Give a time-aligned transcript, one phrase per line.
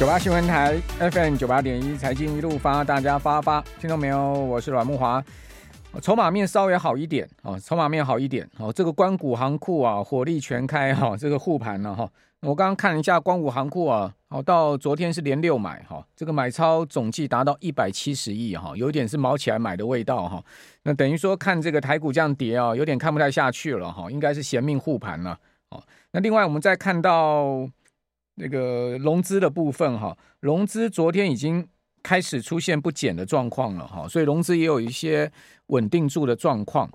[0.00, 4.32] 九八新闻台 FM 九八点一财经一路发，大家发发，听到没有？
[4.32, 5.22] 我是阮木华。
[6.00, 8.72] 筹码面稍微好一点啊，筹码面好一点哦。
[8.72, 12.10] 这个官股行库啊，火力全开哈，这个护盘了哈。
[12.40, 20.42] 我刚刚看了一下官股行库啊，哦，到昨天是连六买哈，这个买超总计达到一百七十亿哈，有点是毛起来买的味道哈。
[20.84, 25.38] 那等于说看这个台股这样跌啊，有点看不太下去了哈，应该是嫌命护盘了
[25.68, 25.82] 哦。
[26.12, 27.68] 那另外我们再看到。
[28.40, 31.66] 那个融资的部分哈，融资昨天已经
[32.02, 35.30] 开始出现不减的状况了哈，所以融资也有一些
[35.66, 36.90] 稳定住的状况。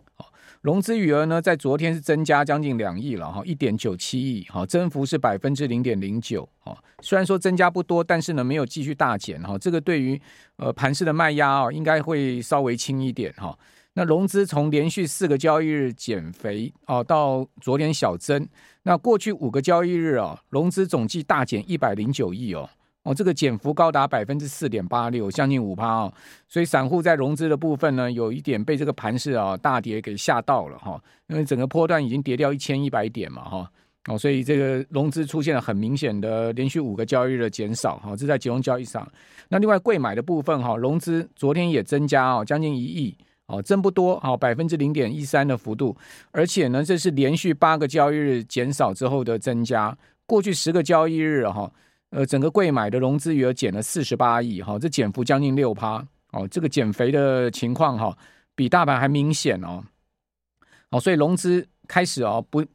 [0.62, 6.76] 融资余额呢，在昨天是增加将近两亿了哈，一点九七亿哈，增幅是百分之零点零九哈。
[7.02, 10.20] 虽然说增加不多，但是呢没有继续大减哈，这个对于
[10.56, 13.56] 呃盘势的卖压啊，应该会稍微轻一点哈。
[13.98, 18.46] 那融资从连续四个交易日减肥哦，到昨天小增。
[18.84, 22.70] 那过去五个交易日啊，融资总计大减一百零九亿哦，
[23.04, 26.14] 哦，这个减幅高达百分之四点八六，将近五趴哦。
[26.50, 33.72] 所以散户在融资的部分呢，有一点被这个盘势啊大跌给吓到了哈，因为整个波段已经跌掉一千一百点嘛哈，
[34.10, 39.10] 哦，所以这个融资出现了很明显的连续五个交易日的减少哈，这在集中交易上。
[39.48, 43.16] 那另外贵买的部分哈，融资昨天也增加哦，将近一亿。
[43.48, 45.96] 哦，增不多，好，百分之零点一三的幅度，
[46.32, 49.96] 而且呢，这是连续八个交易日减少之后的增加。
[50.26, 51.72] 过去十个交易日，哈，
[52.10, 58.18] 呃，整个柜买的融资余额减了四十八亿，哈，这减幅将近六趴，哦，这个减肥的情况，哈，
[58.56, 59.84] 比大盘还明显哦。
[60.90, 62.66] 好，所以融资开始哦，不，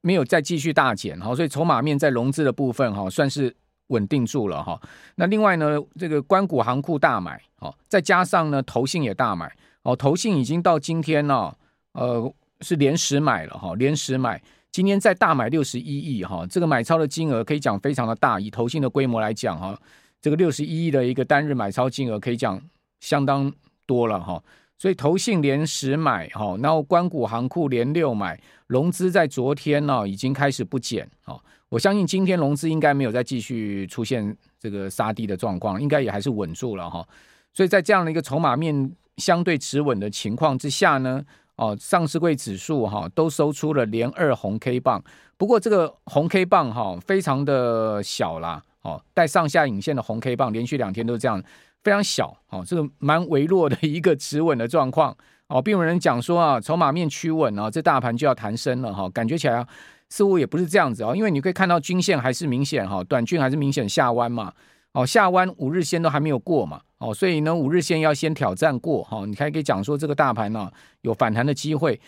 [0.00, 3.54] 没有再继续大减，好，所以筹码面在融资的部分，哈，算是
[3.88, 4.80] 稳定住了，哈。
[5.16, 9.54] 那另外呢，这个关谷行库大买，好，再加上呢，投信也大买。
[9.82, 11.54] 哦，投信已经到今天呢，
[11.92, 19.78] 呃，是连十买了哈，连十买，今天再大买六十一亿哈，这个买超的金额可以讲非常的大，以投信的规模来讲哈，
[20.20, 22.60] 这个六十一亿的一个单日买超金额可以讲
[23.00, 23.50] 相当
[23.86, 24.42] 多了哈，
[24.76, 31.40] 所以投信连十买哈，然后官股行库连六买，融资在昨天呢已经开始不减哈，
[31.70, 37.06] 我相信今天融资应该没有再继续出现这个杀低的状况，应该也还是稳住了哈，
[37.54, 38.92] 所以在这样的一个筹码面。
[39.18, 41.22] 相对持稳的情况之下呢，
[41.56, 45.02] 哦，上市柜指数哈、哦、都收出了连二红 K 棒，
[45.36, 51.42] 不过这个红 K 棒哈、哦、非常的小啦，哦，带上下影线的红 K 棒连续两天都是这样，
[51.82, 55.16] 非常小，哦，这个蛮微弱的一个持稳的状况，
[55.48, 59.66] 哦，并有人讲说啊，筹码面趋稳啊，这大盘就要弹升了哈、哦，感觉起来
[60.08, 64.52] 似乎也不是这样子啊、哦，因为你可以看到均线还是明显哈、哦，短均还是明显下弯嘛。
[64.92, 70.70] 哦，下弯五日线都还没有过嘛，哦，所以呢，五日线要先挑战过哈、哦，你还可以讲说这个大盘呢、
[71.02, 72.00] 有反弹的机会，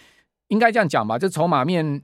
[0.48, 1.18] 应该这样讲吧？
[1.18, 2.02] 这筹码面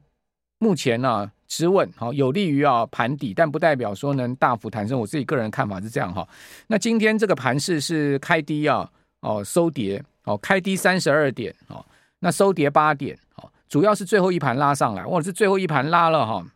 [0.59, 5.01] 目前呢、啊、持稳，好、哦，有利于啊盘底，但不代表说能大幅弹升。
[5.01, 6.29] 我自己个人看法是这样哈、哦。
[6.69, 8.89] 那今天这个盘势是开低啊，
[9.23, 11.85] 哦，收跌，哦，开低三十二点，哦，
[12.21, 16.47] 那收跌八点，哦，主要是最后一盘拉上来，或者是最后一盘拉了哈。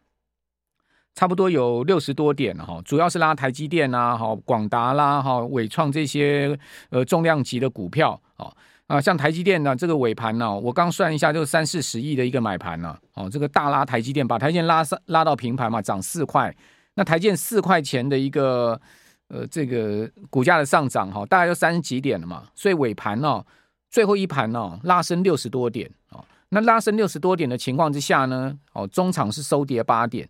[1.15, 6.59] 差不多有六十多点哈，主要是拉台积电啊，哈，广达啦，哈，纬创这些
[6.91, 8.51] 呃重量级的股票啊
[8.87, 16.55] 啊，像台积电呢，这个尾盘呢，我刚算一下，就三四十亿的一个买盘呢，哦，这个大拉台积电，把台积电拉上拉到平盘嘛，涨四块，
[16.95, 18.81] 那台积电四块钱的一个
[19.29, 23.45] 呃这个股价的上涨哈，大概就三十几点了嘛，所以尾盘呢，
[23.91, 30.27] 最后一盘呢拉升六十多点啊，那拉升六十多点的情况之下呢，哦，中场是收跌八点。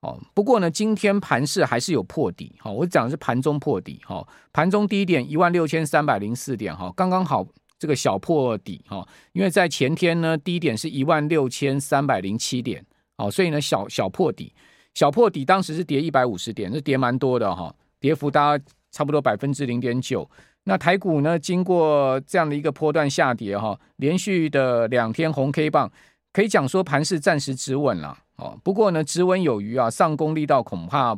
[0.00, 7.46] 哦，不过呢，今天盘势还是有破底，哈，我讲的是盘中破底，哈，盘中低点一万六千三百零四点，哈，刚刚好
[7.78, 12.82] 这个小破底，哈，因为在前天呢，低点是一万六千三百零七点，
[13.18, 14.54] 哦，所以呢，小小破底，
[14.94, 20.28] 小破底当时是跌一百五十点，是跌蛮多的，哈，跌幅大概差不多百分之零点九。
[20.64, 25.92] 那台股呢，经过这样的一个波段下跌，哈，连续的两天红 K 棒，
[26.32, 28.16] 可以讲说盘势暂时止稳了。
[28.40, 31.16] 哦，不过呢，止稳有余啊，上攻力道恐怕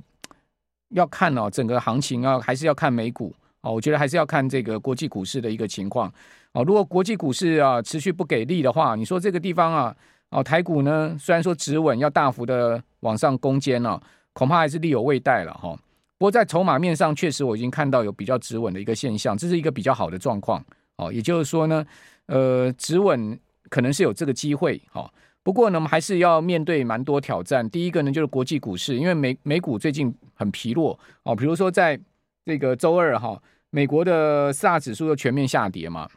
[0.88, 3.72] 要看哦，整个行情啊，还是要看美股哦。
[3.72, 6.12] 我觉得还是要看这个国际股市的一个情况
[6.52, 6.64] 哦。
[6.64, 9.96] 如果国际股市啊持续不给力的话，你说这个地方啊，
[10.30, 14.00] 哦，台股呢，虽然说止稳要大幅的往上攻坚呢，
[14.32, 15.78] 恐怕还是力有未逮了哈。
[16.18, 20.64] 不过在筹码面上，确实我已经看到有比较止稳的一个现象，这是一个比较好的状况
[20.96, 21.12] 哦。
[21.12, 21.84] 也就是说呢，
[22.26, 25.08] 呃，止稳可能是有这个机会哦。
[25.44, 27.68] 不过呢，我们还是要面对蛮多挑战。
[27.68, 31.34] 第一个呢，就是国际股市，因为美美股最近很疲弱哦。
[31.34, 31.98] 比如说，在
[32.44, 33.40] 这个周二哈，
[33.70, 36.08] 美国的四大指数又全面下跌嘛。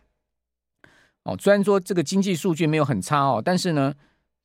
[1.24, 3.92] 哦，虽然说这个经济数据没有很差哦，但是呢，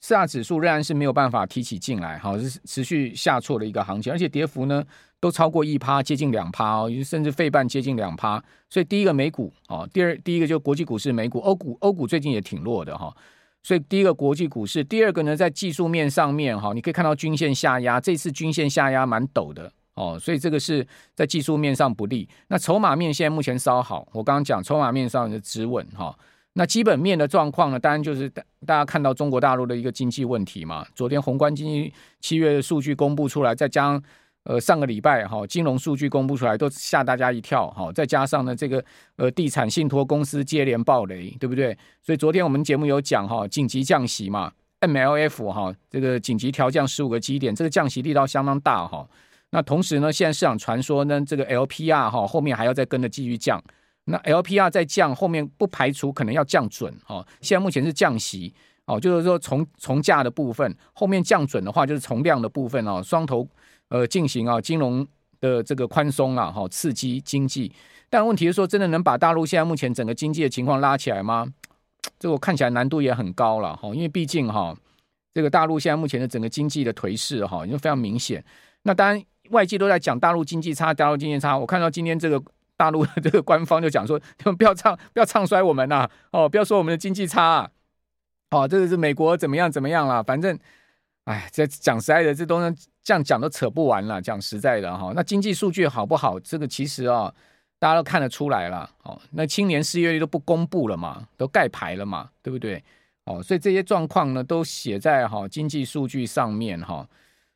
[0.00, 4.82] 四大指数仍然是没有办法提起劲来，好，是持续下挫的一个行情，而且跌幅呢
[5.20, 8.42] 都超过一趴，接近两趴哦，甚至费半接近两趴。
[8.70, 13.14] 所以第一个美股哦，第二第一个就国际股市美股，欧股欧股最近也挺弱的哈。
[13.62, 22.28] 所以第一个国际股市，第二个呢在技术面上面哈，你可以看到均线下压，这次均线下压蛮陡的哦，所以这个是在技术面上不利。
[22.48, 26.16] 那筹码面现在目前稍好，我刚刚讲筹码面上的止稳哈。
[26.54, 27.78] 那基本面的状况呢？
[27.78, 30.84] 当然就是大大家看到中国大陆的一个经济问题嘛。
[30.96, 34.02] 昨天宏观经济七月的数据公布出来，再加上
[34.44, 37.92] 呃上个礼拜哈金融数据公布出来，都吓大家一跳哈。
[37.92, 38.82] 再加上呢这个
[39.16, 41.76] 呃地产信托公司接连暴雷，对不对？
[42.02, 44.50] 所以昨天我们节目有讲哈，紧急降息嘛
[44.80, 49.06] ，MLF 哈这个紧急调降十五个基点，这个降息力道相当大哈。
[49.50, 53.62] 那同时呢，现在市场传说呢，这个 LPR 哈后面还要再跟着继续降。
[54.04, 57.24] 那 LPR 在降，后面不排除可能要降准哦。
[57.40, 58.52] 现在目前是降息
[58.86, 63.46] 哦，就是说从从价的部分，后面降准的话，就是从量的部分哦，双头
[63.90, 65.06] 呃进行啊金融
[65.38, 67.70] 的这个宽松啊，哈刺激经济。
[68.08, 71.46] 但问题是说，真的能把大陆现在目前整个经济的情况拉起来吗？
[72.18, 74.74] 这我看起来难度也很高了哈，因为毕竟哈，
[75.32, 78.42] 这个大陆现在目前的整个经济的颓势哈，已经非常明显。
[78.82, 81.56] 那当然外界都在讲大陆经济差，大陆经济差。
[81.56, 82.42] 我看到今天这个。
[82.80, 87.70] 大陆的这个官方就讲说，你 们不要唱，不要唱衰我们呐、哦，不要说我们的经济差、啊，
[88.52, 90.58] 哦，这个是美国怎么样怎么样了，反正，
[91.30, 94.20] 哎，这讲实在的，这东西这样讲都扯不完了。
[94.20, 96.40] 讲实在的哈、那经济数据好不好？
[96.40, 97.32] 这个其实啊、
[97.78, 102.82] 大家都看得出来了，哦，那青年失业率都不公布了嘛，都盖牌了嘛，对不对？
[103.26, 107.08] 哦，所以这些状况呢，都写在哈、经济数据上面哈。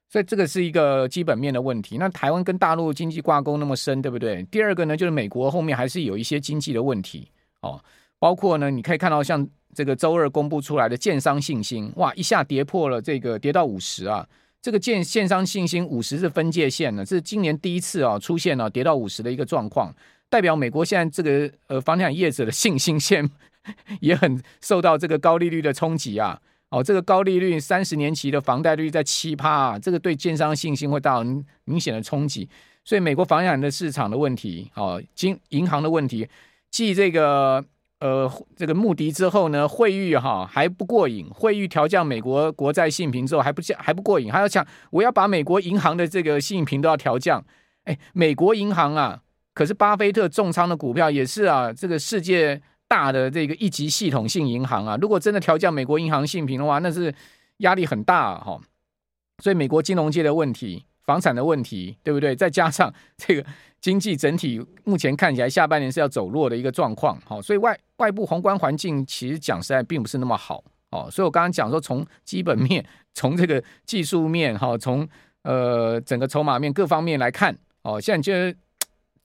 [0.09, 1.99] 所以这个是一个基本面的问题。
[1.99, 4.45] 那台湾跟大陆经济挂钩那么深，对不对？
[4.45, 7.29] 第二个呢，就是美国后面还是有一些经济的问题
[7.63, 7.83] 哦，
[8.21, 9.45] 包括呢，你可以看到像
[9.75, 14.27] 这个周二公布出来的建商信心，哇，一下跌破了这个跌到五十啊，
[14.63, 19.95] 这个建建商信心五十是分界线呢，这是今年第一次啊出现了跌到五十的一个状况，
[20.31, 23.29] 代表美国现在这个呃房地产业者的信心线
[24.01, 26.41] 也很受到这个高利率的冲击啊。
[26.71, 31.25] 哦，这个高利率三十年期的房贷率在七趴啊，这个对建商信心会带来
[31.65, 32.49] 明显的冲击。
[32.85, 36.29] 所以美国房地产的市场的问题，哦，金银行的问题，
[36.71, 37.65] 继这个
[38.05, 47.43] 呃这个穆迪之后呢，惠誉哈还不过瘾，惠誉调降美国国债信评之后还不降还不过瘾，还要讲我要把美国银行的这个信评都要调降。
[47.85, 49.23] 哎，美国银行啊，
[49.55, 52.61] 可是巴菲特重仓的股票也是啊，这个世界。
[52.87, 57.13] 大的这个一级系统性银行啊，如果真的调降美国银行信评的话，那是
[57.57, 58.61] 压力很大哈。
[59.43, 62.35] 所以美国金融界的问题、房产的问题，对不对？
[62.35, 63.45] 再加上 这个
[63.81, 71.09] 经济整体目前看起来下半年是要走弱的一个状况，好，所以外外部宏观环境其实讲实在并不是那么好哦。
[71.11, 75.07] 所以我刚刚讲说，从基本面、从这个技术面哈，从
[75.43, 78.59] 呃整个筹码面各方面来看，哦，现在就。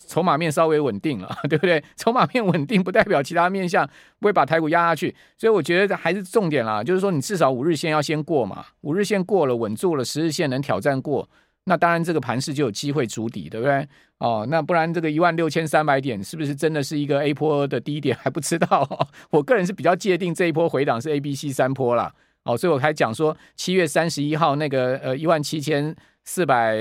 [0.07, 1.83] 筹码面稍微稳定了， 对不对？
[1.97, 3.87] 筹码面稳定不代表其他面向
[4.17, 11.29] 不会把台股压下去，所以我觉得还是重点啦，就是说你至少五日线要先过嘛，五日线过了稳住了，十日线能挑战过，
[11.69, 13.87] 那当然这个盘势就有机会筑底，对不对？
[14.17, 19.07] 哦，那不然这个一万六千三百点是不是真的是一个 A 波的低点 还不知道？
[19.29, 22.11] 我个人是比较界定这一波回档是 A、B、C 三波啦。
[22.45, 26.75] 哦，所以我还讲说七月三十一号那个呃一万七千四百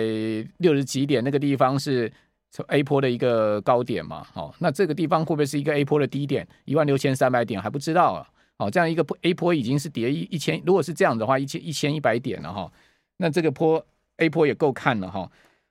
[0.57, 2.11] 六十几点那个地方是
[2.51, 2.65] 从。
[2.69, 6.49] A 波的一个高点嘛，哦，那这个地方会不会是一个 A 波的低点？
[6.65, 8.27] 一万六千三百点还不知道啊，
[8.57, 12.73] 哦，这样一个 A 波已经是跌一一千，如果是这样的话，一千一千一百点了哈，
[13.19, 13.85] 那这个波
[14.19, 15.29] A 波也够看了哈，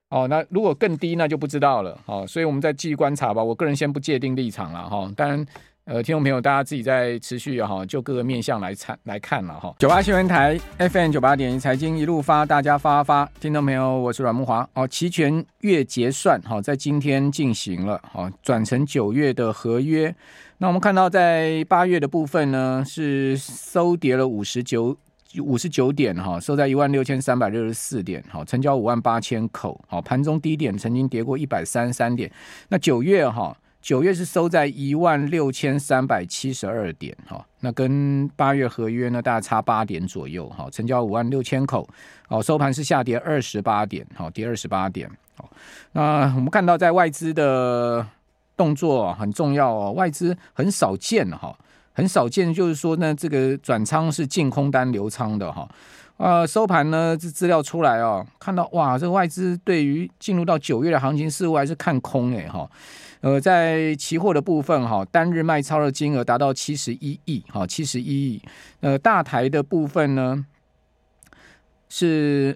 [0.10, 5.46] 哦，那如果更低那就不知道了，哦，所以我们再继续观察吧，我个人先不界定立场了哈，当然。
[5.89, 9.74] 呃，听众朋友，大家自己在持续哈，就各个面向来参来看了哈。
[9.80, 13.25] 九八新闻台 FM 九八点一财经一路发，大家发发。
[13.39, 14.68] 听众朋友，我是阮木华。
[14.74, 20.13] 哦，期权月结算哈，在今天进行了，哦，转成九月的合约。
[20.58, 24.94] 那我们看到，在八月的部分呢，是收跌了五十九
[25.39, 32.32] 五十九点哈，收在一万六千三百六十四点，好，成交五万八千口，好，盘中低点曾经跌过一百三十三点。
[32.70, 33.58] 那九月哈。
[33.79, 41.88] 九月是收在一万六千三百七十二点，哈，那跟八月合约呢，大概差八点左右，哈，成交五万六千口，
[42.27, 45.50] 哦，收盘是下跌二十八点，好，跌二十八点，好，
[45.94, 48.06] 那我们看到在外资的
[48.58, 51.58] 动作很重要哦，外资很少见哈，
[51.98, 55.68] 很少见，就是说呢，这个转仓是净空单流仓的哈，
[56.18, 62.70] 呃，收盘呢这资料出来哦，看到哇，这个外资对于进入到九月的行情似乎还是看空诶哈。
[63.22, 68.42] 呃，在期货的部分哈，单日卖超的金额达到七十一亿哈，七十一亿。
[68.82, 70.46] 呃，大台的部分呢，
[71.89, 72.56] 是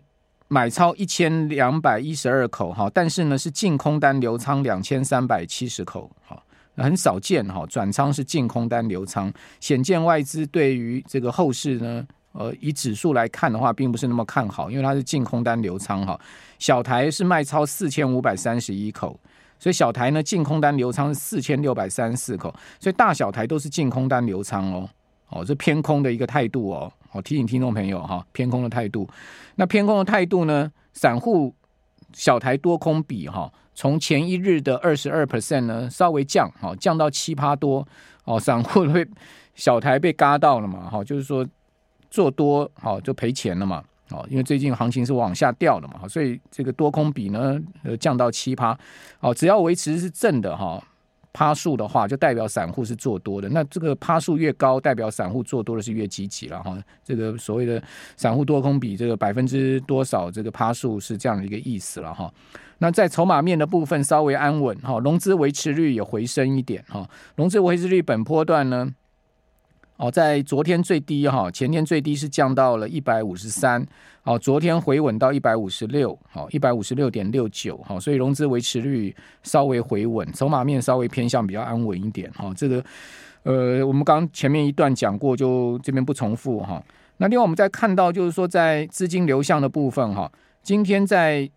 [0.49, 6.43] 买超一千两百一十二口哈，但是呢是净空单留仓两千三百七十口哈，
[6.77, 16.19] 很少见哈，转仓是净空单流仓，显见外资对于这个后市呢，呃，以指数来看的话，并不是那么看好，因为它是净空单流仓哈。
[16.57, 19.19] 小台是卖超四千五百三十一口，
[19.59, 24.89] 所以小台呢净空单流仓是四千六百三十四口，所以大小台都是净空单流仓哦，
[25.29, 29.07] 哦，这偏空的一个态度哦，我提醒听众朋友哈，偏空的态度。
[29.55, 31.53] 那偏空的态度呢，散户
[32.13, 37.87] 小台多空比哈，从前一日的二十二 percent 呢稍微降，哈，降到七趴多，
[38.25, 39.07] 哦，散户会
[39.55, 41.45] 小台被嘎到了嘛，哈，就是说。
[42.13, 48.77] 做多好就赔钱了嘛，哦，因为最近行情是往下掉的嘛，所以这个多空比呢，呃，降到七趴，
[49.21, 50.83] 哦，只要维持是正的哈，
[51.31, 53.47] 趴数的话，就代表散户是做多的。
[53.47, 56.77] 那这个趴数越高，代表散户做多的是越积极了哈。
[57.01, 57.81] 这个所谓的
[58.17, 62.29] 散户多空比，这个百分之多少，这个趴数是这样的一个意思了哈。
[62.83, 68.91] 那在筹码面的部分稍微安稳哈，融资维持率也回升一点哈，融资维持率本波段呢。
[69.97, 73.85] 哦，在昨天最低哈，前天最低是降到了一百五十三，
[74.23, 82.83] 哦，昨天回稳到一百五十六，好，一百五十六点六九，哈，所以融资维持率稍微回稳，筹码面稍微偏向比较安稳一点，哈，这个
[83.43, 86.83] 呃，我们刚前面一段讲过，就这边不重复哈。
[87.17, 90.31] 那另外我们再看到就是说，在资金流向的部分哈，
[90.63, 91.47] 今天在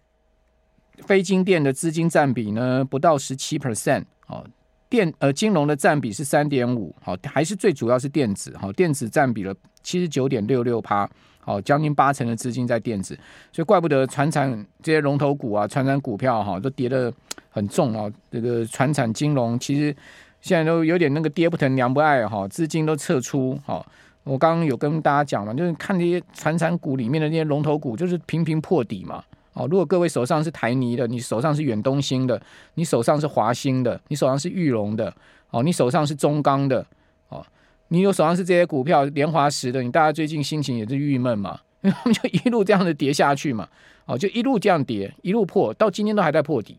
[1.06, 4.44] 非金电的资金占比呢不到十七 percent，哦。
[4.90, 11.08] 电呃，金融的占比是三点五，好，还是最主要是电子，好，电子占比了七十九点六六趴，
[11.40, 13.18] 好，将近八成的资金在电子，
[13.50, 17.12] 所以怪不得传产这些龙头股啊，传产股票哈都跌得
[17.50, 19.96] 很重啊，这个传产金融其实
[20.40, 23.84] 现在都有点那个跌不疼娘不爱哈，资金都撤出，好，
[24.22, 29.24] 我刚刚有跟大家讲嘛，就是看这些传产股里面的那些龙头股，就是频频破底嘛。
[29.54, 32.40] 哦，如果各位手上是台泥的，你手上是远东星的，
[32.74, 35.14] 你手上是华兴的，你手上是裕隆的，
[35.50, 36.84] 哦，你手上是中钢的，
[37.28, 37.46] 哦，
[37.86, 43.68] 你有手上是这些股票，联华石的，你大家最近心情也是郁闷嘛， 因为他们就一路这样的跌下去嘛，
[44.06, 46.76] 哦，就一路这样跌，一路破，到今天都还在破底，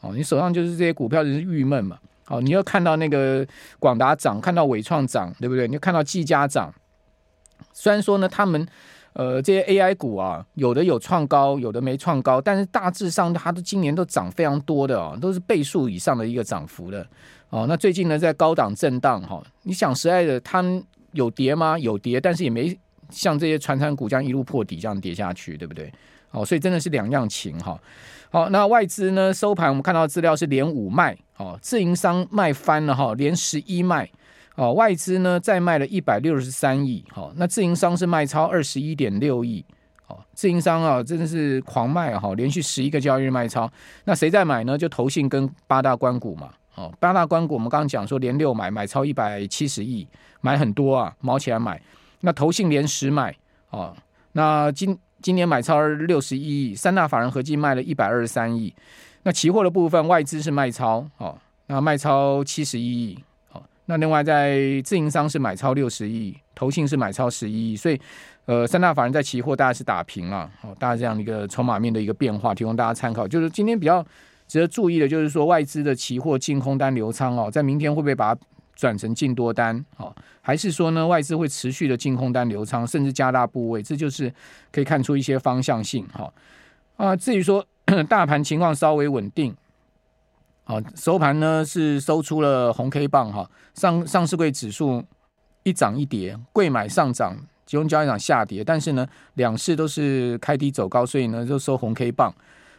[0.00, 3.46] 哦，你手上就是这些股票就是郁闷嘛，哦，你又看到那个
[3.78, 5.68] 广达涨，看到纬创涨，对不对？
[5.68, 6.74] 你就看到技嘉涨，
[7.72, 8.66] 虽然说呢，他们。
[9.18, 17.06] 呃，这些 AI 股啊，有的有创高，有的没创高，但是大致上它都今年都涨非常多的哦，都是倍数以上的一个涨幅的
[17.48, 17.64] 哦。
[17.66, 20.62] 那最近呢，在高档震荡哈，你想实在的，它
[21.12, 21.78] 有跌吗？
[21.78, 25.90] 有跌，但是也没像这些传产股这样一路破底这样跌下去，对不对？
[26.32, 27.80] 哦，所以真的是两样情哈。
[28.30, 34.10] 好，那外资呢收盘，我们看到资料是连五卖哦，自营商卖翻了哈，连十一卖。
[34.56, 39.62] 哦，外资呢再卖了一百六十三亿，好，那自营商是卖超二十一点六亿，
[40.06, 43.70] 哦，自营商啊真的是狂卖哈，连续十一个交易日卖超，
[44.04, 44.76] 那谁在买呢？
[44.78, 50.08] 就投信跟八大关股嘛，哦，八大关股我们刚刚讲说连六买，买超一百七十亿，
[50.40, 51.78] 买很多啊，毛起来买，
[52.20, 53.36] 那投信连十买，
[53.68, 53.94] 哦，
[54.32, 58.74] 那今今年买超六十一亿，三大法人合计卖了一百二十三亿，
[59.24, 63.18] 那期货的部分外资是卖超，哦，那卖超七十一亿。
[63.86, 68.00] 那另外，在自营商是买超六十亿，投信是买超十一亿，所以，
[68.44, 73.28] 呃，三大法人在期货大概是打平了，哦，大概这样一个筹码面的一个变化，提供大家参考。
[73.28, 74.04] 就是今天比较
[74.48, 78.40] 值得注意的，就是说外资的期货净空单流仓哦，在明天会不会把它
[78.74, 79.84] 转成净多单？
[79.98, 83.80] 哦，还是说呢，外资会持续的净空单流仓，甚至加大部位？
[83.80, 84.32] 这就是
[84.72, 86.04] 可以看出一些方向性。
[86.08, 86.32] 哈
[86.96, 87.64] 啊，至于说
[88.08, 89.54] 大盘情况稍微稳定。
[90.68, 95.00] 好，收盘呢是收出了红 K 棒哈，上上市柜指数
[95.62, 102.34] 一涨一跌，柜买上涨，集中交易场下跌，但是呢两市都是开低走高，所以呢就收红 K 棒。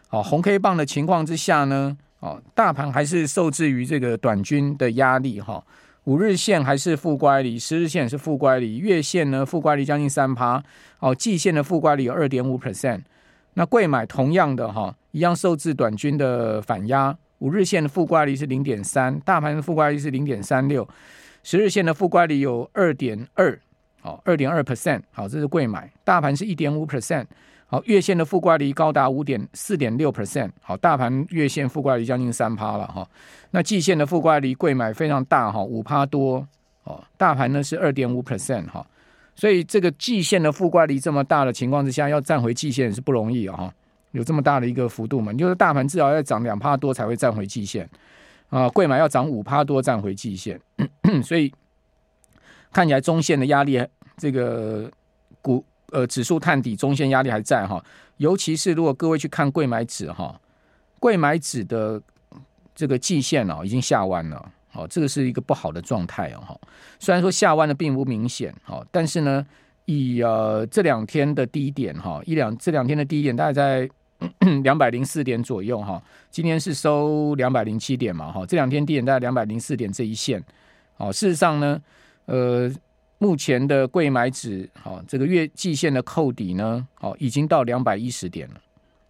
[0.09, 5.63] 好，红 K 棒的情况之下呢，哦，大盘还是受制于这个短均的压力哈，
[6.03, 10.61] 五日线还是负乖离，十日线是负乖离，月线呢负乖离将近三趴，
[10.99, 13.03] 哦，季线的负乖离有二点五 percent，
[13.53, 17.17] 那柜买同样的哈，一样受制短均的反压。
[17.39, 20.87] 五日线的负乖离是零点三，大盘的负乖离是零点三六，
[21.43, 23.59] 十日线的负乖离有二点二，
[24.01, 27.25] 好，二点二 percent，好，这是柜买，大盘是一点五 percent，
[27.67, 33.07] 好，月线的负乖离高达五点四点六 percent，好，大盘月线负乖离将近三趴了哈，
[33.51, 36.47] 那季线的负乖离柜买非常大哈，五趴多，
[36.85, 38.83] 哦，大盘呢是二点五 percent 哈，
[39.35, 43.73] 所以这个季线的负乖离这么大的情况之下，要站回季线是不容易啊哈。
[44.11, 45.33] 有这么大的一个幅度嘛？
[45.33, 47.87] 就是大盘至少要涨两趴多才会站回季线
[48.49, 50.59] 啊，柜买要涨五趴多站回季线，
[51.23, 51.53] 所以
[52.71, 53.83] 看起来中线的压力，
[54.17, 54.89] 这个
[55.41, 57.83] 股呃指数探底，中线压力还在哈。
[58.17, 60.39] 尤其是如果各位去看柜买指哈，
[60.99, 62.01] 柜买指的
[62.73, 66.59] 这个季线哦已经下弯了，哦，这个是一个不好的状态哦。
[66.99, 69.45] 虽然说下弯的并不明显哦，但是呢，
[69.85, 73.89] 以呃这两天的低点哈，一两这两天的低点大概在
[74.63, 76.01] 两百零四点左右哈。
[76.29, 80.43] 今天是收两百零七点嘛哈，这两天低点大概两百零四点这一线。
[80.97, 81.81] 哦，事实上呢，
[82.25, 82.71] 呃。
[83.19, 88.61] 目前的柜买指，好，这个月季线的扣底呢，好，已经到两百一十点了，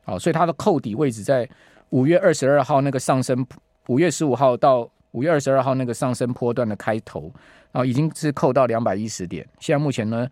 [0.06, 1.46] 哦，所以它的扣底位置在
[1.90, 3.46] 五月二十二号那个上升，
[3.88, 7.30] 五月十五号到五月二十二号那个上升波段的开头，
[7.74, 9.46] 啊，已经是扣到两百一十点。
[9.60, 10.26] 现在目前呢，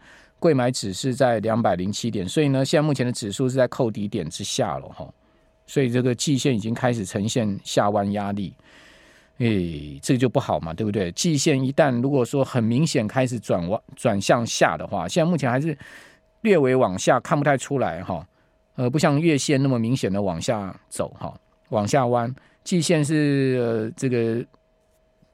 [0.45, 5.11] 柜买指是在两百零七点，所以呢，现在目前的指数是在扣底点之下了哈，
[5.65, 8.53] 所以这个季线已经开始呈现下弯压力。
[9.39, 11.11] 诶、哎，这就不好嘛，对不对？
[11.13, 15.75] 季线一旦如果说很明显开始转弯转向下的话，现在目前还是
[16.41, 18.23] 略微往下，看不太出来哈。
[18.75, 21.33] 呃，不像月线那么明显的往下走哈，
[21.69, 22.31] 往下弯。
[22.63, 24.45] 季线是、呃、这个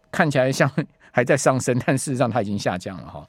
[0.09, 0.71] 看起来像
[1.11, 3.27] 还在上升，但事实上它已经下降了哈。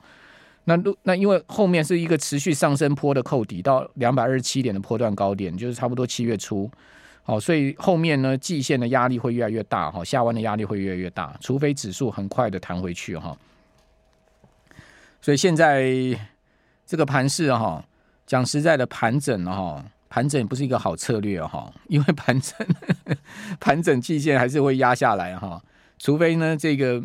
[0.64, 6.71] 那那因为后面是一个持续上升坡的扣底到两百二十七点的坡段高点，就是差不多七月初。
[7.25, 13.37] 好，所以后面呢，季线的压力会越来越大哈，下弯的压力会越来越大，除非指数很快的弹回去哈。
[15.21, 15.85] 所以现在
[16.87, 17.85] 这个盘势哈，
[18.25, 22.54] 讲实在的盘整哈，盘整不是一个好策略哈，因为盘整
[23.59, 25.61] 盘整季线还是会压下来哈，
[25.99, 27.02] 除非呢这个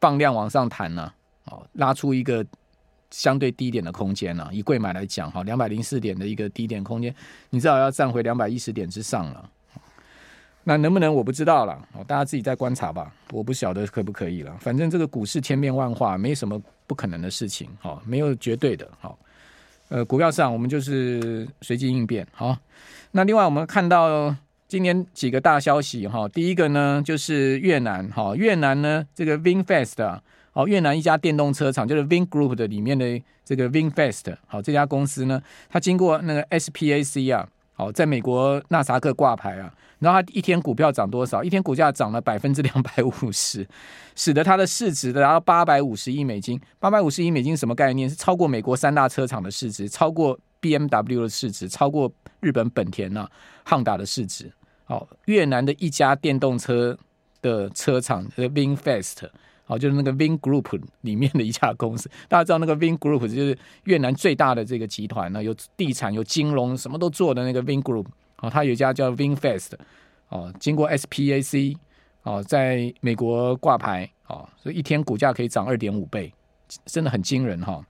[0.00, 1.12] 放量往上弹呢，
[1.44, 2.44] 哦，拉出一个。
[3.10, 7.14] 相对低点的空间呢、以贵买来讲，哈，两百零四点的一个低点空间，
[7.50, 9.50] 你至少要站回两百一十点之上了。
[10.64, 13.10] 那能不能我不知道了，大家自己再观察吧。
[13.30, 14.54] 我不晓得可不可以了。
[14.60, 19.16] 反正这个股市千变万化，没什么不可能的事情，哈，没有绝对的，哈。
[19.88, 22.54] 呃，股票市场我们就是随机应变，好。
[23.12, 24.36] 那另外我们看到
[24.66, 30.20] 今年几个大消息，哈，第一个呢就是越南，哈，越南呢这个 VinFast。
[30.58, 41.44] 好，越南一家电动车厂就是 Vingroup 的里面的这个 VinFast，好，这家公司呢，它经过那个 SPAC 啊，好，在美国纳萨克挂牌啊，然后它一天股票涨多少？
[41.44, 43.64] 一天股价涨了百分之两百五十，
[44.16, 46.60] 使得它的市值达到八百五十亿美金。
[46.80, 48.10] 八百五十亿美金什么概念？
[48.10, 53.30] 是超过美国三大车厂的市值，超过 BMW 的市值，超过日本本田呐、啊、
[53.62, 54.52] 汉达的市值。
[54.86, 56.98] 好，越南的一家电动车
[57.40, 59.28] 的车厂和 VinFast。
[59.68, 68.06] 哦，就是那个 Vingroup 里面的一家公司， 大家知道那个 Vingroup 就是越南最大的这个集团呢，有地产、有金融，什么都做的那个 Vingroup。
[68.40, 69.72] 哦，它有一家叫 VinFast，
[70.28, 71.76] 哦，经过 SPAC，
[72.22, 76.32] 哦，在美国挂牌，哦，所以一天股价可以涨二点五倍，
[76.86, 77.84] 真的很惊人哈。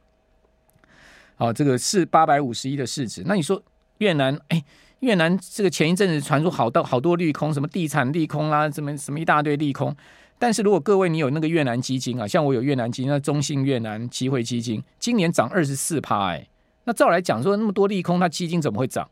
[1.36, 3.22] 哦，这个是八百五十亿的市值。
[3.26, 3.62] 那你说
[3.98, 4.64] 越南，哎，
[5.00, 9.94] 越南这个前一阵子传出好多好多利空，什么地产利空啦，什么什么一大堆利空。
[10.38, 16.46] 但是如果各位你有那个越南基金啊，像我有越南基金，那中信越南机会基金今年涨二十四趴，哎，
[16.84, 19.10] 那照来讲说那么多利空，它基金怎么会涨？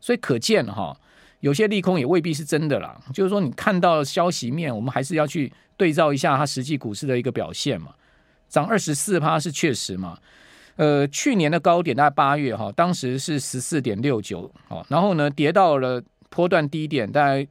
[0.00, 0.94] 所以可见哈，
[1.40, 3.00] 有些利空也未必是真的啦。
[3.14, 7.94] 就是说你看到消息面，我们还是要去对照一下它实际股市的一个表现嘛。
[8.48, 10.18] 涨二十四趴是确实嘛？
[10.76, 17.48] 呃，去年的高点大概八月哈，当时是十四点六九，好，然后呢跌到了波段低点大概。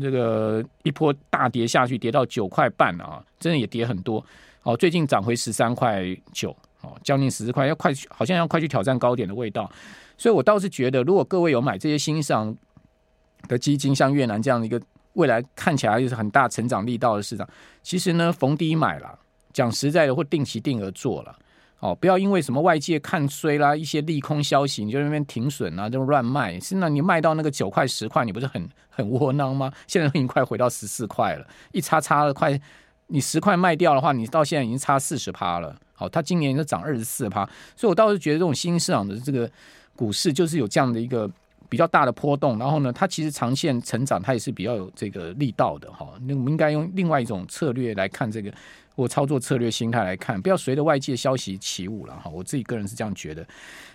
[0.00, 4.24] 这个一波大跌下去，跌到九块半了啊，真的也跌很多。
[4.62, 9.70] 哦，最近涨回十三块九，哦，将近十四块，要快，好像要快去挑战高点的味道。
[10.16, 12.54] 所以我倒是觉得，如果各位有买这些新上
[13.46, 14.80] 的基金，像越南这样的一个
[15.14, 17.48] 未来看起来就是很大成长力道的市场，
[17.82, 19.18] 其实呢，逢低买了，
[19.52, 21.38] 讲实在的，或定期定额做了。
[21.80, 26.58] 哦，不要因为什么外界看衰啦，一些利空消息，你就在那边停损啊，就乱卖。
[26.58, 29.72] 现在你卖到那个九块十块，你不是很很窝囊吗？
[29.86, 32.60] 现在已经快回到十四块了，一差差了快，
[33.06, 35.76] 你十块卖掉的话，你到现在已经差四十趴了。
[35.94, 37.44] 好，它今年就涨二十四趴，
[37.76, 39.48] 所以我倒是觉得这种新市场的这个
[39.94, 41.30] 股市就是有这样的一个
[41.68, 46.08] 比较大的波动，然后呢，它其实长线成长它也是比较有这个力道的哈。
[46.26, 48.52] 那我们应该用另外一种策略来看这个。
[48.94, 52.28] 我操作策略心态来看，不要随着外界消息起舞了哈。
[52.28, 53.46] 我自己个人是这样觉得。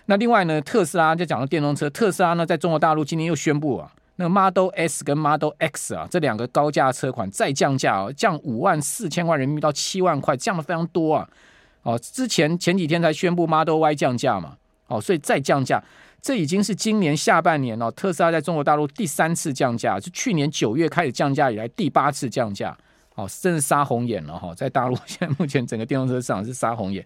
[0.06, 11.28] 那另外呢，特斯拉就讲到电动车，特斯拉呢在中国大陆今天又宣布啊，那个 Model S 跟 Model X 啊这两个高价车款再降价哦，降五万四千块人民币到七万块，降的非常多啊。
[11.82, 14.56] 哦，之前前几天才宣布 Model Y 降价嘛，
[14.86, 15.84] 哦，所以再降价，
[16.24, 22.74] 这已经是今年下半年哦，特斯拉在中国大陆第三次降价，是去年九月开始降价以来第八次降价。
[23.14, 24.52] 哦，真是杀红眼了哈！
[24.54, 27.00] 在大陆现在目前整个电动车市场是杀红眼，